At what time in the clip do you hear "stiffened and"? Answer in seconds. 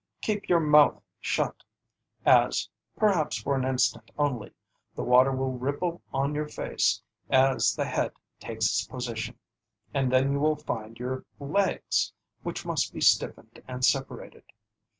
12.99-13.85